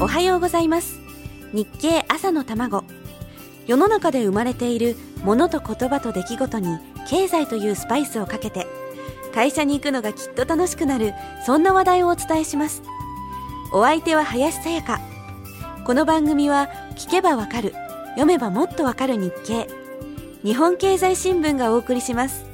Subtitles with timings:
[0.00, 1.00] おはようございます。
[1.52, 2.84] 日経朝の卵。
[3.66, 6.78] 世の中で生まれているものと言葉と出来事に
[7.10, 8.68] 経済というスパイスをかけて
[9.34, 11.14] 会社に行くのがきっと楽しくなる
[11.44, 12.82] そんな話題をお伝えします。
[13.72, 15.00] お相手は林さやか。
[15.84, 17.74] この番組は聞けばわかる
[18.10, 19.66] 読めばもっとわかる日経。
[20.44, 22.46] 日本経済新聞がお送りします。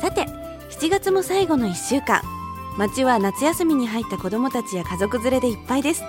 [0.00, 0.24] さて
[0.70, 2.35] 7月も最後の1週間。
[2.78, 6.02] 街は夏休みに入った子供たちや家族連れでいっぱいです。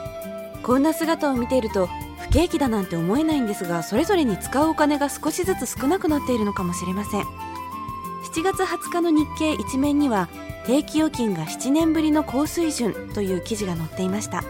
[0.63, 1.87] こんな姿を見ていると
[2.19, 7.23] 不景気だなんて思えないんですがそれぞれに使うお金が少しずつ少なくなっているのかもしれません。
[7.23, 10.27] 7月20日の日経一面には
[10.65, 14.43] 定期預金が7年ぶりの高水準という記事が載っていました。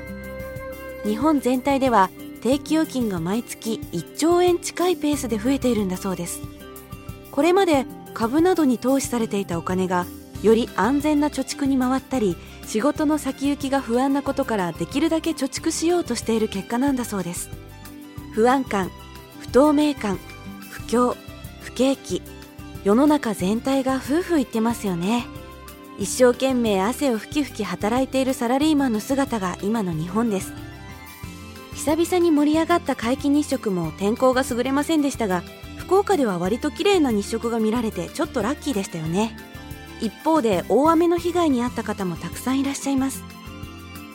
[1.04, 2.10] 日本全体では
[2.42, 6.42] 定期預金が毎月1兆円近いペースで増えているんだそうです。
[7.32, 10.08] これまで株などに投資されていたお金が
[10.44, 17.50] より安全な貯蓄に回ったり仕事の先行きが不安なことからできるだけ貯蓄しようとしている結果なんだそうです。
[18.34, 18.92] 不安感
[19.40, 20.20] 不透明感
[20.70, 21.16] 不況
[21.62, 22.22] 不景気
[22.84, 25.26] 世の中全体が夫婦言ってますよね。
[25.98, 30.54] 一生懸命汗をふきふき働いているサラリーマンの姿が今の日本です。
[31.74, 35.44] 久々に盛り上がった皆既日食も天候が優れませんでしたが
[35.78, 39.38] 福岡では割と綺麗な日食が見られてちょっとラッキーでしたよね。
[40.02, 43.24] 一方で大雨の被害に遭った方もたくさんいらっしゃいます。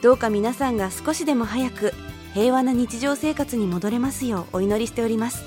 [0.02, 1.94] どうか皆さんが少しでも早く
[2.34, 5.44] 平和な日常生活に戻れますようお祈りしております。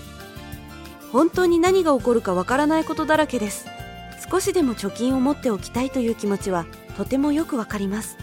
[1.11, 3.65] 本当に何が起こるかわからないことだらけです。
[4.29, 6.65] 少しでも貯金を持っておきたいという気持ちは
[6.97, 8.17] とてもよくわかります。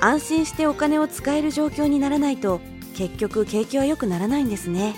[0.00, 2.60] 安心してお金を使える状況にならないと
[2.94, 4.94] 結局景気は良くならないんですね。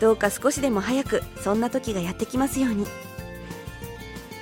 [0.00, 2.86] どうか少しでも早くそんな時がやってきますように。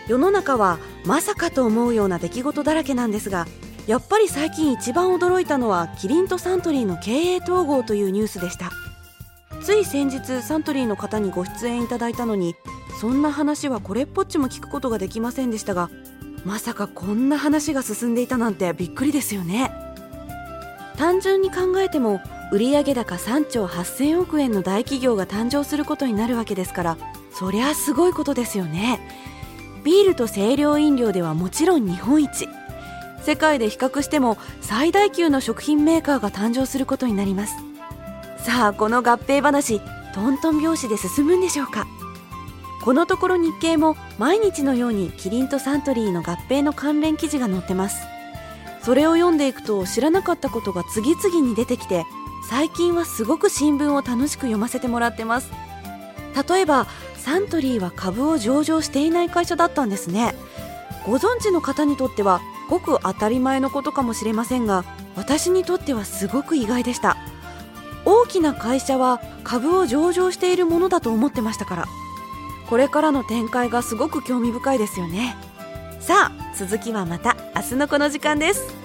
[0.06, 3.46] 世の中はまさかと思うような出来事だらけなんですが
[3.86, 8.70] やっぱり最近一番驚いたのはキリンとサントリーの経営統合というニュースでした。
[9.62, 12.54] つい先日サントリーの方にご出演いただいたのに
[13.00, 15.90] そんな話はこれっぽっちも聞くことができませんでしたが
[16.44, 19.72] まさかこんな話が進んでいたなんてびっくりですよね。
[20.96, 22.20] 単純に考えても
[22.52, 26.96] 売上高3兆8000億円の大企業が誕生することになるわけですから
[27.32, 29.00] そりゃすごいことですよね。
[29.86, 32.48] ビールと清涼飲料ではもちろん日本一。
[33.22, 37.54] 世界で比較しても最大級の食品メーカーが誕生することになります。
[38.38, 39.80] さあこの合併話
[40.12, 41.86] トントン拍子で進むんでしょうか。
[42.82, 48.00] このところ日経も毎日のようにキリンとサントリーの合併の関連記事が載ってます。
[48.82, 52.04] それを読んでいくと知らなかったことが次々に出てきて
[52.50, 55.52] 最近はすごく新聞を楽しく読ませてもらってます。
[56.48, 56.88] 例えば
[57.26, 60.36] サントリーは株を上場していない会社だったんですね。
[61.04, 64.84] ご存知の方にとってはごく当たり前のことかもしれませんが
[65.16, 67.16] 私にとってはすごく意外でした。
[68.04, 71.86] 大きな会社は株を上場しているものだと思ってましたから。
[72.70, 75.36] これからの展開がすごく興味深いですよね。
[75.98, 78.75] さあ続きはまた明日のこの時間です。